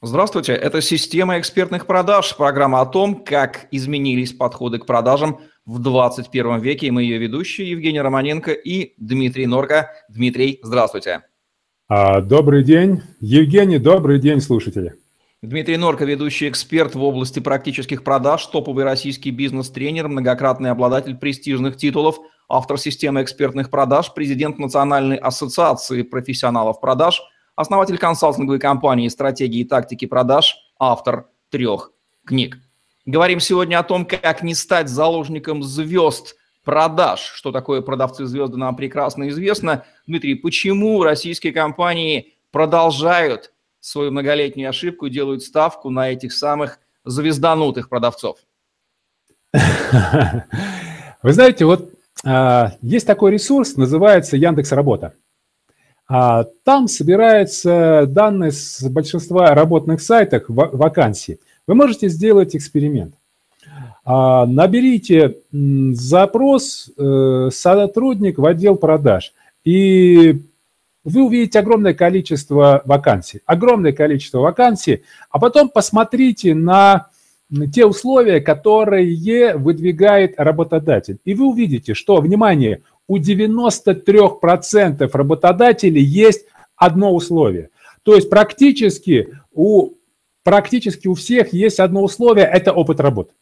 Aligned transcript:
Здравствуйте, 0.00 0.52
это 0.52 0.80
«Система 0.80 1.40
экспертных 1.40 1.84
продаж», 1.84 2.36
программа 2.36 2.80
о 2.80 2.86
том, 2.86 3.24
как 3.24 3.66
изменились 3.72 4.32
подходы 4.32 4.78
к 4.78 4.86
продажам 4.86 5.40
в 5.66 5.80
21 5.80 6.60
веке. 6.60 6.86
И 6.86 6.90
мы 6.92 7.02
ее 7.02 7.18
ведущие 7.18 7.68
Евгений 7.68 8.00
Романенко 8.00 8.52
и 8.52 8.94
Дмитрий 8.98 9.46
Норка. 9.46 9.90
Дмитрий, 10.08 10.60
здравствуйте. 10.62 11.22
А, 11.88 12.20
добрый 12.20 12.62
день. 12.62 13.02
Евгений, 13.18 13.80
добрый 13.80 14.20
день, 14.20 14.40
слушатели. 14.40 14.94
Дмитрий 15.42 15.76
Норка, 15.76 16.04
ведущий 16.04 16.48
эксперт 16.48 16.94
в 16.94 17.02
области 17.02 17.40
практических 17.40 18.04
продаж, 18.04 18.46
топовый 18.46 18.84
российский 18.84 19.32
бизнес-тренер, 19.32 20.06
многократный 20.06 20.70
обладатель 20.70 21.16
престижных 21.16 21.76
титулов, 21.76 22.20
автор 22.48 22.78
системы 22.78 23.22
экспертных 23.22 23.68
продаж, 23.68 24.14
президент 24.14 24.60
Национальной 24.60 25.16
ассоциации 25.16 26.02
профессионалов 26.02 26.80
продаж– 26.80 27.20
основатель 27.58 27.98
консалтинговой 27.98 28.60
компании 28.60 29.08
«Стратегии 29.08 29.62
и 29.62 29.64
тактики 29.64 30.04
продаж», 30.04 30.56
автор 30.78 31.26
трех 31.50 31.90
книг. 32.24 32.56
Говорим 33.04 33.40
сегодня 33.40 33.80
о 33.80 33.82
том, 33.82 34.06
как 34.06 34.44
не 34.44 34.54
стать 34.54 34.88
заложником 34.88 35.64
звезд 35.64 36.36
продаж. 36.62 37.18
Что 37.18 37.50
такое 37.50 37.82
продавцы 37.82 38.26
звезды, 38.26 38.58
нам 38.58 38.76
прекрасно 38.76 39.28
известно. 39.30 39.84
Дмитрий, 40.06 40.36
почему 40.36 41.02
российские 41.02 41.52
компании 41.52 42.34
продолжают 42.52 43.52
свою 43.80 44.12
многолетнюю 44.12 44.68
ошибку 44.68 45.06
и 45.06 45.10
делают 45.10 45.42
ставку 45.42 45.90
на 45.90 46.10
этих 46.10 46.32
самых 46.32 46.78
звезданутых 47.04 47.88
продавцов? 47.88 48.38
Вы 49.52 51.32
знаете, 51.32 51.64
вот 51.64 51.90
а, 52.24 52.74
есть 52.82 53.06
такой 53.06 53.32
ресурс, 53.32 53.76
называется 53.76 54.36
Яндекс 54.36 54.70
Работа. 54.70 55.14
А 56.08 56.44
там 56.64 56.88
собираются 56.88 58.06
данные 58.08 58.52
с 58.52 58.82
большинства 58.88 59.54
работных 59.54 60.00
сайтов 60.00 60.44
вакансий. 60.46 61.38
Вы 61.66 61.74
можете 61.74 62.08
сделать 62.08 62.56
эксперимент. 62.56 63.14
А, 64.04 64.46
наберите 64.46 65.36
запрос 65.52 66.90
э, 66.96 67.50
сотрудник 67.52 68.38
в 68.38 68.46
отдел 68.46 68.76
продаж, 68.76 69.34
и 69.64 70.40
вы 71.04 71.24
увидите 71.24 71.58
огромное 71.58 71.92
количество 71.92 72.80
вакансий. 72.86 73.42
Огромное 73.44 73.92
количество 73.92 74.38
вакансий, 74.38 75.02
а 75.30 75.38
потом 75.38 75.68
посмотрите 75.68 76.54
на 76.54 77.08
те 77.72 77.84
условия, 77.84 78.40
которые 78.40 79.56
выдвигает 79.56 80.34
работодатель. 80.38 81.18
И 81.26 81.34
вы 81.34 81.46
увидите, 81.46 81.92
что, 81.92 82.20
внимание, 82.20 82.80
у 83.08 83.18
93% 83.18 85.10
работодателей 85.12 86.02
есть 86.02 86.44
одно 86.76 87.12
условие. 87.12 87.70
То 88.04 88.14
есть 88.14 88.30
практически 88.30 89.34
у, 89.52 89.94
практически 90.44 91.08
у 91.08 91.14
всех 91.14 91.52
есть 91.52 91.80
одно 91.80 92.02
условие– 92.04 92.46
это 92.52 92.72
опыт 92.72 93.00
работы. 93.00 93.32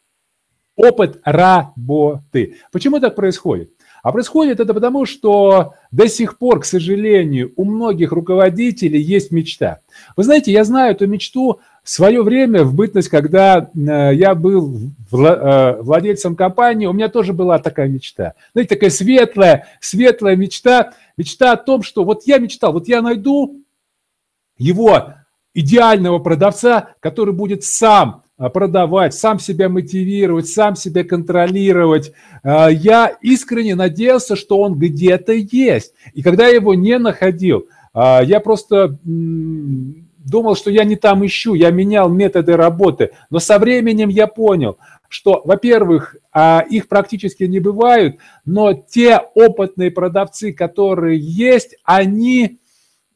Опыт 0.76 1.20
работы. 1.24 2.56
Почему 2.72 3.00
так 3.00 3.14
происходит? 3.14 3.70
А 4.02 4.12
происходит 4.12 4.60
это 4.60 4.72
потому, 4.72 5.04
что 5.04 5.74
до 5.90 6.08
сих 6.08 6.38
пор, 6.38 6.60
к 6.60 6.64
сожалению, 6.64 7.52
у 7.56 7.64
многих 7.64 8.12
руководителей 8.12 9.00
есть 9.00 9.32
мечта. 9.32 9.80
Вы 10.16 10.22
знаете, 10.22 10.52
я 10.52 10.62
знаю 10.62 10.92
эту 10.92 11.08
мечту 11.08 11.60
свое 11.88 12.22
время, 12.22 12.64
в 12.64 12.74
бытность, 12.74 13.08
когда 13.08 13.70
э, 13.72 14.14
я 14.14 14.34
был 14.34 14.76
э, 15.12 15.76
владельцем 15.80 16.34
компании, 16.34 16.86
у 16.86 16.92
меня 16.92 17.08
тоже 17.08 17.32
была 17.32 17.58
такая 17.58 17.88
мечта. 17.88 18.34
Знаете, 18.52 18.74
такая 18.74 18.90
светлая, 18.90 19.68
светлая 19.80 20.34
мечта. 20.34 20.94
Мечта 21.16 21.52
о 21.52 21.56
том, 21.56 21.82
что 21.82 22.04
вот 22.04 22.24
я 22.26 22.38
мечтал, 22.38 22.72
вот 22.72 22.88
я 22.88 23.02
найду 23.02 23.62
его 24.58 25.14
идеального 25.54 26.18
продавца, 26.18 26.88
который 26.98 27.32
будет 27.32 27.62
сам 27.62 28.22
э, 28.36 28.48
продавать, 28.48 29.14
сам 29.14 29.38
себя 29.38 29.68
мотивировать, 29.68 30.48
сам 30.48 30.74
себя 30.74 31.04
контролировать. 31.04 32.12
Я 32.42 33.16
искренне 33.22 33.74
надеялся, 33.76 34.34
что 34.34 34.58
он 34.58 34.74
где-то 34.74 35.32
есть. 35.32 35.94
И 36.14 36.22
когда 36.22 36.46
я 36.48 36.56
его 36.56 36.74
не 36.74 36.98
находил, 36.98 37.66
я 37.94 38.40
просто 38.44 38.98
думал, 40.26 40.56
что 40.56 40.70
я 40.70 40.84
не 40.84 40.96
там 40.96 41.24
ищу, 41.24 41.54
я 41.54 41.70
менял 41.70 42.08
методы 42.10 42.56
работы. 42.56 43.12
Но 43.30 43.38
со 43.38 43.58
временем 43.58 44.08
я 44.08 44.26
понял, 44.26 44.76
что, 45.08 45.40
во-первых, 45.44 46.16
а, 46.32 46.64
их 46.68 46.88
практически 46.88 47.44
не 47.44 47.60
бывают, 47.60 48.16
но 48.44 48.74
те 48.74 49.20
опытные 49.34 49.90
продавцы, 49.90 50.52
которые 50.52 51.18
есть, 51.18 51.76
они 51.84 52.58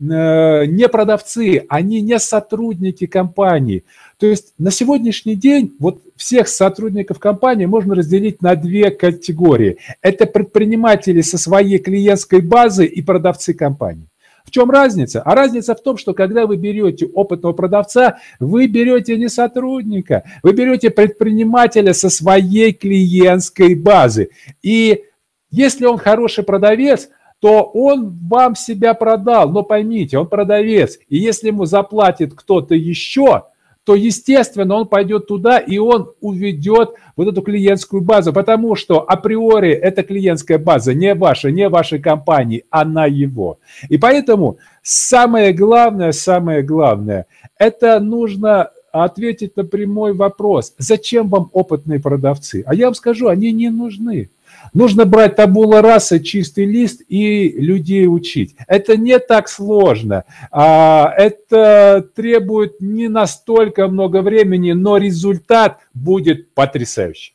э, 0.00 0.66
не 0.66 0.88
продавцы, 0.88 1.66
они 1.68 2.00
не 2.00 2.18
сотрудники 2.18 3.06
компании. 3.06 3.84
То 4.18 4.26
есть 4.26 4.54
на 4.56 4.70
сегодняшний 4.70 5.34
день 5.34 5.74
вот 5.80 6.00
всех 6.14 6.46
сотрудников 6.46 7.18
компании 7.18 7.66
можно 7.66 7.94
разделить 7.94 8.40
на 8.40 8.54
две 8.54 8.90
категории. 8.90 9.78
Это 10.00 10.26
предприниматели 10.26 11.22
со 11.22 11.38
своей 11.38 11.78
клиентской 11.78 12.40
базой 12.40 12.86
и 12.86 13.02
продавцы 13.02 13.52
компании. 13.52 14.09
В 14.50 14.52
чем 14.52 14.68
разница? 14.68 15.22
А 15.22 15.36
разница 15.36 15.76
в 15.76 15.80
том, 15.80 15.96
что 15.96 16.12
когда 16.12 16.44
вы 16.44 16.56
берете 16.56 17.06
опытного 17.06 17.52
продавца, 17.52 18.18
вы 18.40 18.66
берете 18.66 19.16
не 19.16 19.28
сотрудника, 19.28 20.24
вы 20.42 20.54
берете 20.54 20.90
предпринимателя 20.90 21.94
со 21.94 22.10
своей 22.10 22.72
клиентской 22.72 23.76
базы. 23.76 24.30
И 24.60 25.04
если 25.52 25.86
он 25.86 25.98
хороший 25.98 26.42
продавец, 26.42 27.10
то 27.38 27.62
он 27.62 28.18
вам 28.28 28.56
себя 28.56 28.92
продал. 28.94 29.52
Но 29.52 29.62
поймите, 29.62 30.18
он 30.18 30.26
продавец. 30.26 30.98
И 31.08 31.16
если 31.16 31.46
ему 31.46 31.64
заплатит 31.64 32.34
кто-то 32.34 32.74
еще, 32.74 33.44
то, 33.84 33.94
естественно, 33.94 34.74
он 34.74 34.86
пойдет 34.86 35.26
туда 35.26 35.58
и 35.58 35.78
он 35.78 36.12
уведет 36.20 36.90
вот 37.16 37.28
эту 37.28 37.42
клиентскую 37.42 38.02
базу, 38.02 38.32
потому 38.32 38.76
что 38.76 39.00
априори 39.00 39.70
эта 39.70 40.02
клиентская 40.02 40.58
база 40.58 40.94
не 40.94 41.14
ваша, 41.14 41.50
не 41.50 41.68
вашей 41.68 41.98
компании, 41.98 42.64
она 42.70 43.06
его. 43.06 43.58
И 43.88 43.98
поэтому 43.98 44.58
самое 44.82 45.52
главное, 45.52 46.12
самое 46.12 46.62
главное, 46.62 47.26
это 47.58 48.00
нужно 48.00 48.70
ответить 48.92 49.56
на 49.56 49.64
прямой 49.64 50.12
вопрос, 50.14 50.74
зачем 50.78 51.28
вам 51.28 51.48
опытные 51.52 52.00
продавцы? 52.00 52.62
А 52.66 52.74
я 52.74 52.86
вам 52.86 52.94
скажу, 52.94 53.28
они 53.28 53.52
не 53.52 53.70
нужны. 53.70 54.30
Нужно 54.72 55.04
брать 55.04 55.36
табула 55.36 55.82
раса, 55.82 56.20
чистый 56.20 56.64
лист 56.64 57.02
и 57.08 57.50
людей 57.60 58.06
учить. 58.06 58.54
Это 58.66 58.96
не 58.96 59.18
так 59.18 59.48
сложно. 59.48 60.24
А, 60.50 61.12
это 61.16 62.06
требует 62.14 62.80
не 62.80 63.08
настолько 63.08 63.88
много 63.88 64.22
времени, 64.22 64.72
но 64.72 64.96
результат 64.96 65.78
будет 65.94 66.54
потрясающий. 66.54 67.34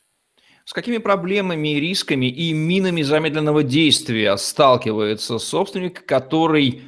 С 0.64 0.72
какими 0.72 0.98
проблемами, 0.98 1.78
рисками 1.78 2.26
и 2.26 2.52
минами 2.52 3.02
замедленного 3.02 3.62
действия 3.62 4.36
сталкивается 4.36 5.38
собственник, 5.38 6.04
который 6.04 6.82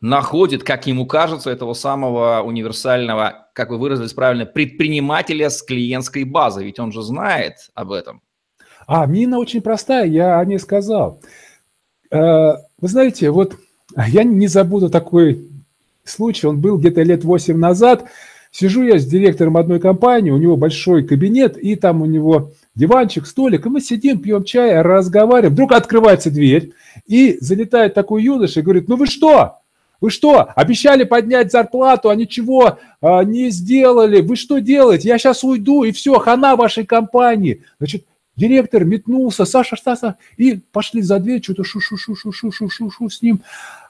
находит, 0.00 0.64
как 0.64 0.86
ему 0.86 1.06
кажется, 1.06 1.50
этого 1.50 1.74
самого 1.74 2.42
универсального, 2.42 3.48
как 3.54 3.70
вы 3.70 3.78
выразились 3.78 4.14
правильно, 4.14 4.46
предпринимателя 4.46 5.50
с 5.50 5.62
клиентской 5.62 6.24
базой? 6.24 6.64
Ведь 6.64 6.80
он 6.80 6.90
же 6.90 7.02
знает 7.02 7.70
об 7.74 7.92
этом. 7.92 8.22
А, 8.92 9.06
мина 9.06 9.38
очень 9.38 9.60
простая, 9.60 10.04
я 10.06 10.40
о 10.40 10.44
ней 10.44 10.58
сказал. 10.58 11.20
Э, 12.10 12.54
вы 12.80 12.88
знаете, 12.88 13.30
вот 13.30 13.54
я 14.08 14.24
не 14.24 14.48
забуду 14.48 14.90
такой 14.90 15.46
случай, 16.02 16.48
он 16.48 16.60
был 16.60 16.76
где-то 16.76 17.02
лет 17.02 17.22
8 17.22 17.56
назад. 17.56 18.06
Сижу 18.50 18.82
я 18.82 18.98
с 18.98 19.06
директором 19.06 19.56
одной 19.56 19.78
компании, 19.78 20.32
у 20.32 20.38
него 20.38 20.56
большой 20.56 21.04
кабинет, 21.04 21.56
и 21.56 21.76
там 21.76 22.02
у 22.02 22.06
него 22.06 22.50
диванчик, 22.74 23.28
столик, 23.28 23.64
и 23.64 23.68
мы 23.68 23.80
сидим, 23.80 24.18
пьем 24.18 24.42
чай, 24.42 24.82
разговариваем. 24.82 25.52
Вдруг 25.52 25.70
открывается 25.70 26.32
дверь, 26.32 26.72
и 27.06 27.38
залетает 27.40 27.94
такой 27.94 28.24
юноша 28.24 28.58
и 28.58 28.64
говорит, 28.64 28.88
ну 28.88 28.96
вы 28.96 29.06
что? 29.06 29.58
Вы 30.00 30.10
что, 30.10 30.50
обещали 30.56 31.04
поднять 31.04 31.52
зарплату, 31.52 32.08
а 32.08 32.16
ничего 32.16 32.78
а, 33.00 33.22
не 33.22 33.50
сделали? 33.50 34.20
Вы 34.20 34.34
что 34.34 34.58
делаете? 34.58 35.08
Я 35.08 35.18
сейчас 35.18 35.44
уйду, 35.44 35.84
и 35.84 35.92
все, 35.92 36.18
хана 36.18 36.56
вашей 36.56 36.84
компании. 36.84 37.62
Значит, 37.78 38.04
Директор 38.36 38.84
метнулся, 38.84 39.44
Саша, 39.44 39.76
Саша, 39.82 40.16
и 40.36 40.60
пошли 40.72 41.02
за 41.02 41.18
дверь, 41.18 41.42
что-то 41.42 41.64
шу-шу-шу-шу-шу-шу-шу 41.64 43.10
с 43.10 43.22
ним. 43.22 43.40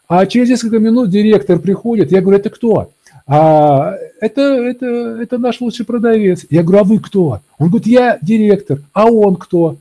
А 0.08 0.26
через 0.26 0.48
несколько 0.48 0.78
минут 0.78 1.10
директор 1.10 1.58
приходит, 1.58 2.10
я 2.10 2.20
говорю, 2.20 2.38
это 2.38 2.50
кто? 2.50 2.90
А, 3.26 3.94
это, 4.20 4.40
это, 4.40 4.86
это 5.22 5.38
наш 5.38 5.60
лучший 5.60 5.86
продавец. 5.86 6.46
Я 6.50 6.64
говорю, 6.64 6.80
а 6.80 6.84
вы 6.84 6.98
кто? 6.98 7.40
Он 7.58 7.68
говорит, 7.68 7.86
я 7.86 8.18
директор. 8.20 8.80
А 8.92 9.06
он 9.08 9.36
кто? 9.36 9.76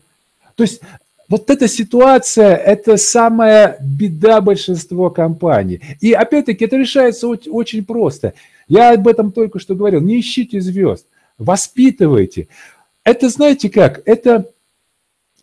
То 0.55 0.63
есть 0.63 0.81
вот 1.29 1.49
эта 1.49 1.67
ситуация– 1.67 2.55
это 2.55 2.97
самая 2.97 3.77
беда 3.81 4.41
большинства 4.41 5.09
компаний. 5.09 5.79
И 6.01 6.11
опять-таки 6.11 6.65
это 6.65 6.75
решается 6.75 7.27
очень 7.27 7.85
просто. 7.85 8.33
Я 8.67 8.93
об 8.93 9.07
этом 9.07 9.31
только 9.31 9.59
что 9.59 9.75
говорил. 9.75 10.01
Не 10.01 10.19
ищите 10.19 10.59
звезд, 10.59 11.05
воспитывайте. 11.37 12.47
Это 13.09 13.27
знаете 13.29 13.71
как? 13.71 14.03
Это 14.05 14.51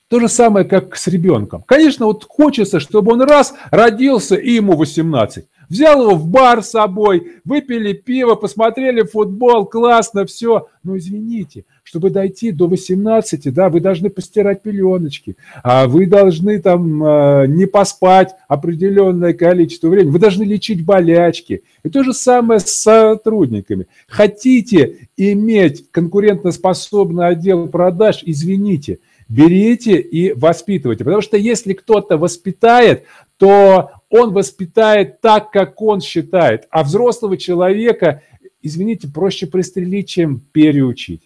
то 0.08 0.20
же 0.20 0.28
самое, 0.28 0.64
как 0.64 0.94
с 0.94 1.08
ребенком. 1.08 1.64
Конечно, 1.66 2.06
вот 2.06 2.22
хочется, 2.22 2.78
чтобы 2.78 3.14
он 3.14 3.22
раз 3.22 3.54
родился 3.72 4.36
и 4.36 4.52
ему 4.52 4.76
18. 4.76 5.44
Взял 5.68 6.02
его 6.02 6.14
в 6.14 6.28
бар 6.28 6.62
с 6.62 6.70
собой, 6.70 7.40
выпили 7.44 7.92
пиво, 7.92 8.36
посмотрели 8.36 9.02
футбол, 9.02 9.66
классно, 9.66 10.26
все. 10.26 10.68
Ну, 10.84 10.96
извините, 10.96 11.64
чтобы 11.86 12.10
дойти 12.10 12.50
до 12.50 12.66
18, 12.66 13.54
да, 13.54 13.68
вы 13.68 13.78
должны 13.78 14.10
постирать 14.10 14.60
пеленочки, 14.60 15.36
а 15.62 15.86
вы 15.86 16.06
должны 16.06 16.58
там 16.58 17.02
э, 17.02 17.46
не 17.46 17.66
поспать 17.66 18.34
определенное 18.48 19.32
количество 19.34 19.88
времени, 19.88 20.10
вы 20.10 20.18
должны 20.18 20.42
лечить 20.42 20.84
болячки. 20.84 21.62
И 21.84 21.88
то 21.88 22.02
же 22.02 22.12
самое 22.12 22.58
с 22.58 22.64
сотрудниками. 22.64 23.86
Хотите 24.08 25.08
иметь 25.16 25.88
конкурентоспособный 25.92 27.28
отдел 27.28 27.68
продаж, 27.68 28.22
извините, 28.26 28.98
берите 29.28 30.00
и 30.00 30.32
воспитывайте. 30.32 31.04
Потому 31.04 31.22
что 31.22 31.36
если 31.36 31.72
кто-то 31.72 32.18
воспитает, 32.18 33.04
то 33.36 33.92
он 34.10 34.32
воспитает 34.32 35.20
так, 35.20 35.52
как 35.52 35.80
он 35.80 36.00
считает. 36.00 36.66
А 36.70 36.82
взрослого 36.82 37.36
человека, 37.36 38.22
извините, 38.60 39.06
проще 39.06 39.46
пристрелить, 39.46 40.08
чем 40.08 40.40
переучить. 40.52 41.22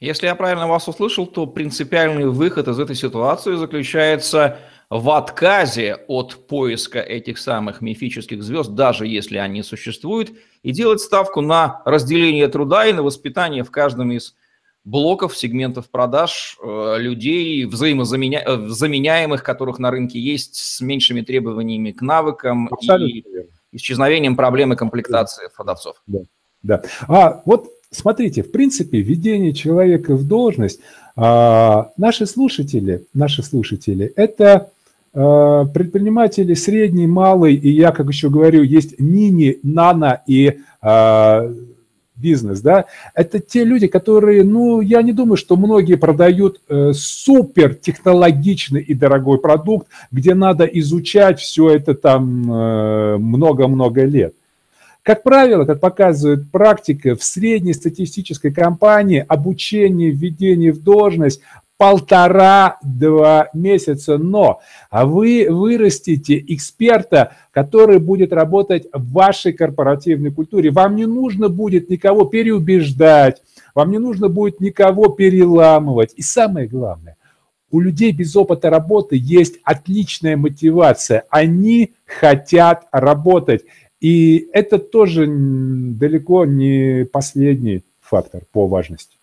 Если 0.00 0.26
я 0.26 0.34
правильно 0.34 0.66
вас 0.66 0.88
услышал, 0.88 1.26
то 1.26 1.46
принципиальный 1.46 2.26
выход 2.26 2.68
из 2.68 2.78
этой 2.78 2.96
ситуации 2.96 3.54
заключается 3.56 4.58
в 4.88 5.10
отказе 5.10 5.98
от 6.08 6.46
поиска 6.48 7.00
этих 7.00 7.36
самых 7.36 7.82
мифических 7.82 8.42
звезд, 8.42 8.70
даже 8.70 9.06
если 9.06 9.36
они 9.36 9.62
существуют, 9.62 10.32
и 10.62 10.72
делать 10.72 11.00
ставку 11.00 11.42
на 11.42 11.82
разделение 11.84 12.48
труда 12.48 12.86
и 12.86 12.94
на 12.94 13.02
воспитание 13.02 13.62
в 13.62 13.70
каждом 13.70 14.10
из 14.12 14.34
блоков, 14.84 15.36
сегментов 15.36 15.90
продаж 15.90 16.56
э, 16.62 16.96
людей, 16.98 17.66
взаимозаменяемых, 17.66 19.42
которых 19.44 19.78
на 19.78 19.90
рынке 19.90 20.18
есть, 20.18 20.56
с 20.56 20.80
меньшими 20.80 21.20
требованиями 21.20 21.92
к 21.92 22.00
навыкам 22.00 22.68
Абсолютно 22.72 23.28
и 23.28 23.76
исчезновением 23.76 24.34
проблемы 24.34 24.76
комплектации 24.76 25.44
да. 25.44 25.52
продавцов. 25.54 26.02
Да, 26.06 26.20
да. 26.62 26.82
А 27.06 27.42
вот 27.44 27.68
смотрите, 27.90 28.42
в 28.42 28.50
принципе, 28.50 29.00
введение 29.00 29.52
человека 29.52 30.14
в 30.14 30.26
должность, 30.26 30.80
а, 31.16 31.90
наши 31.96 32.26
слушатели, 32.26 33.04
наши 33.14 33.42
слушатели, 33.42 34.12
это 34.16 34.70
а, 35.12 35.64
предприниматели 35.66 36.54
средний, 36.54 37.06
малый, 37.06 37.54
и 37.54 37.70
я, 37.70 37.92
как 37.92 38.08
еще 38.08 38.30
говорю, 38.30 38.62
есть 38.62 38.98
мини, 38.98 39.58
нано 39.62 40.22
и 40.26 40.58
а, 40.80 41.50
бизнес, 42.20 42.60
да, 42.60 42.84
это 43.14 43.40
те 43.40 43.64
люди, 43.64 43.86
которые, 43.86 44.44
ну, 44.44 44.80
я 44.80 45.02
не 45.02 45.12
думаю, 45.12 45.36
что 45.36 45.56
многие 45.56 45.96
продают 45.96 46.60
э, 46.68 46.92
супер 46.92 47.74
технологичный 47.74 48.82
и 48.82 48.94
дорогой 48.94 49.38
продукт, 49.38 49.88
где 50.12 50.34
надо 50.34 50.64
изучать 50.64 51.40
все 51.40 51.70
это 51.70 51.94
там 51.94 52.52
э, 52.52 53.16
много-много 53.16 54.02
э, 54.02 54.06
лет. 54.06 54.34
Как 55.02 55.22
правило, 55.22 55.64
как 55.64 55.80
показывает 55.80 56.50
практика, 56.50 57.16
в 57.16 57.24
средней 57.24 57.72
статистической 57.72 58.52
компании 58.52 59.24
обучение, 59.26 60.10
введение 60.10 60.72
в 60.72 60.82
должность 60.82 61.40
полтора-два 61.78 63.48
месяца, 63.54 64.18
но 64.18 64.60
вы 64.90 65.46
вырастите 65.48 66.38
эксперта, 66.48 67.32
который 67.52 67.98
будет 67.98 68.34
работать 68.34 68.86
в 68.92 69.12
вашей 69.12 69.54
корпоративной 69.54 70.30
культуре. 70.30 70.70
Вам 70.70 70.94
не 70.96 71.06
нужно 71.06 71.48
будет 71.48 71.88
никого 71.88 72.26
переубеждать, 72.26 73.40
вам 73.74 73.90
не 73.92 73.98
нужно 73.98 74.28
будет 74.28 74.60
никого 74.60 75.08
переламывать. 75.08 76.12
И 76.16 76.22
самое 76.22 76.68
главное, 76.68 77.16
у 77.70 77.80
людей 77.80 78.12
без 78.12 78.36
опыта 78.36 78.68
работы 78.68 79.16
есть 79.18 79.54
отличная 79.64 80.36
мотивация. 80.36 81.24
Они 81.30 81.94
хотят 82.04 82.88
работать. 82.92 83.62
И 84.00 84.48
это 84.52 84.78
тоже 84.78 85.26
далеко 85.28 86.46
не 86.46 87.04
последний 87.04 87.82
фактор 88.00 88.42
по 88.52 88.66
важности. 88.66 89.16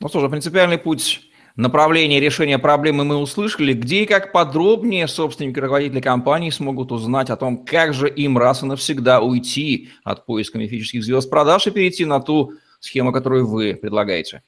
Ну 0.00 0.08
что 0.08 0.20
же, 0.20 0.28
принципиальный 0.28 0.78
путь 0.78 1.20
направление 1.58 2.20
решения 2.20 2.58
проблемы 2.58 3.04
мы 3.04 3.16
услышали. 3.16 3.74
Где 3.74 4.04
и 4.04 4.06
как 4.06 4.32
подробнее 4.32 5.06
собственники 5.08 5.58
руководители 5.58 6.00
компании 6.00 6.50
смогут 6.50 6.92
узнать 6.92 7.30
о 7.30 7.36
том, 7.36 7.64
как 7.64 7.92
же 7.92 8.08
им 8.08 8.38
раз 8.38 8.62
и 8.62 8.66
навсегда 8.66 9.20
уйти 9.20 9.90
от 10.04 10.24
поиска 10.24 10.58
мифических 10.58 11.04
звезд 11.04 11.28
продаж 11.28 11.66
и 11.66 11.70
перейти 11.70 12.04
на 12.04 12.20
ту 12.20 12.52
схему, 12.80 13.12
которую 13.12 13.46
вы 13.46 13.74
предлагаете? 13.74 14.42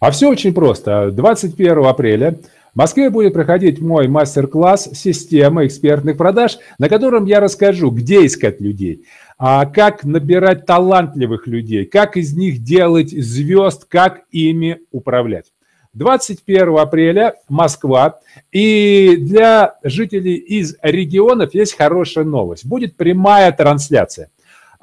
А 0.00 0.10
все 0.10 0.28
очень 0.28 0.52
просто. 0.52 1.10
21 1.10 1.84
апреля 1.86 2.38
в 2.74 2.76
Москве 2.76 3.08
будет 3.08 3.34
проходить 3.34 3.80
мой 3.80 4.08
мастер-класс 4.08 4.90
«Система 4.94 5.64
экспертных 5.64 6.16
продаж», 6.16 6.58
на 6.78 6.88
котором 6.88 7.24
я 7.24 7.38
расскажу, 7.38 7.92
где 7.92 8.26
искать 8.26 8.60
людей, 8.60 9.04
а 9.38 9.64
как 9.66 10.02
набирать 10.02 10.66
талантливых 10.66 11.46
людей, 11.46 11.84
как 11.84 12.16
из 12.16 12.34
них 12.36 12.64
делать 12.64 13.10
звезд, 13.10 13.84
как 13.88 14.22
ими 14.32 14.80
управлять. 14.90 15.46
21 15.92 16.78
апреля 16.78 17.34
Москва. 17.48 18.18
И 18.50 19.16
для 19.20 19.76
жителей 19.84 20.34
из 20.34 20.76
регионов 20.82 21.54
есть 21.54 21.76
хорошая 21.76 22.24
новость. 22.24 22.66
Будет 22.66 22.96
прямая 22.96 23.52
трансляция. 23.52 24.30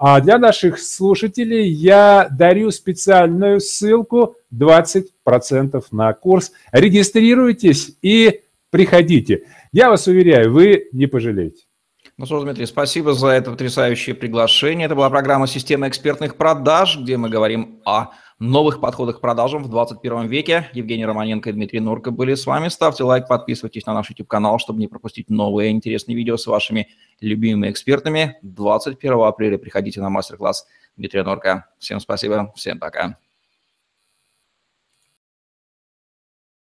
А 0.03 0.19
для 0.19 0.39
наших 0.39 0.80
слушателей 0.80 1.69
я 1.69 2.27
дарю 2.31 2.71
специальную 2.71 3.59
ссылку 3.59 4.36
20% 4.51 5.06
на 5.92 6.12
курс. 6.13 6.51
Регистрируйтесь 6.71 7.98
и 8.01 8.42
приходите. 8.71 9.44
Я 9.71 9.92
вас 9.92 10.07
уверяю, 10.07 10.51
вы 10.53 10.89
не 10.92 11.06
пожалеете. 11.06 11.65
Ну 12.18 12.25
что, 12.25 12.42
Дмитрий, 12.42 12.65
спасибо 12.65 13.13
за 13.13 13.27
это 13.27 13.51
потрясающее 13.51 14.15
приглашение. 14.15 14.88
Это 14.88 14.95
была 14.95 15.12
программа 15.12 15.45
«Система 15.45 15.88
экспертных 15.88 16.36
продаж», 16.36 16.97
где 16.97 17.18
мы 17.18 17.30
говорим 17.30 17.80
о 17.86 18.07
новых 18.42 18.82
подходах 18.82 19.18
к 19.18 19.22
продажам 19.22 19.64
в 19.64 19.70
21 19.70 20.28
веке. 20.28 20.70
Евгений 20.74 21.06
Романенко 21.06 21.50
и 21.50 21.54
Дмитрий 21.54 21.80
Норка 21.80 22.12
были 22.12 22.34
с 22.34 22.46
вами. 22.46 22.70
Ставьте 22.70 23.04
лайк, 23.04 23.28
подписывайтесь 23.28 23.86
на 23.86 23.94
наш 23.94 24.10
YouTube-канал, 24.10 24.60
чтобы 24.60 24.80
не 24.80 24.88
пропустить 24.88 25.30
новые 25.30 25.72
интересные 25.72 26.16
видео 26.16 26.38
с 26.38 26.48
вашими 26.48 26.90
любимыми 27.20 27.70
экспертами. 27.70 28.38
21 28.42 29.14
апреля 29.22 29.58
приходите 29.58 30.02
на 30.02 30.10
мастер-класс 30.10 30.66
Дмитрия 30.98 31.24
Норка. 31.24 31.68
Всем 31.78 32.00
спасибо, 32.00 32.52
всем 32.56 32.80
пока. 32.80 33.18